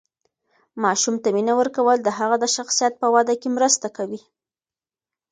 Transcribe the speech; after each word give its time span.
ماشوم 0.83 1.15
ته 1.23 1.27
مینه 1.35 1.53
ورکول 1.59 1.97
د 2.03 2.09
هغه 2.19 2.35
د 2.39 2.45
شخصیت 2.55 2.93
په 3.01 3.07
وده 3.15 3.35
کې 3.41 3.49
مرسته 3.57 3.87
کوي. 3.97 4.21